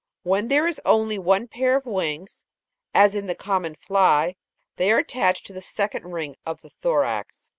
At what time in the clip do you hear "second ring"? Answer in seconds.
5.61-6.37